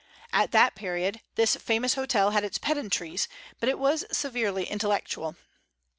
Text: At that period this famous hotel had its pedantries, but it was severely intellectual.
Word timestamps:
At 0.33 0.49
that 0.49 0.73
period 0.73 1.21
this 1.35 1.55
famous 1.57 1.93
hotel 1.93 2.31
had 2.31 2.43
its 2.43 2.57
pedantries, 2.57 3.27
but 3.59 3.69
it 3.69 3.77
was 3.77 4.03
severely 4.11 4.63
intellectual. 4.65 5.35